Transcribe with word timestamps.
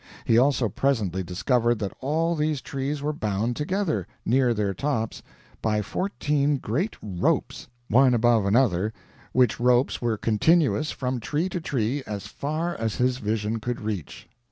He 0.25 0.35
also 0.35 0.67
presently 0.67 1.21
discovered 1.21 1.77
that 1.77 1.93
all 1.99 2.33
these 2.33 2.59
trees 2.61 3.03
were 3.03 3.13
bound 3.13 3.55
together, 3.55 4.07
near 4.25 4.51
their 4.51 4.73
tops, 4.73 5.21
by 5.61 5.83
fourteen 5.83 6.57
great 6.57 6.95
ropes, 7.03 7.67
one 7.87 8.15
above 8.15 8.45
another, 8.47 8.93
which 9.31 9.59
ropes 9.59 10.01
were 10.01 10.17
continuous, 10.17 10.89
from 10.89 11.19
tree 11.19 11.49
to 11.49 11.61
tree, 11.61 12.01
as 12.07 12.25
far 12.25 12.75
as 12.77 12.95
his 12.95 13.19
vision 13.19 13.59
could 13.59 13.79
reach. 13.79 14.27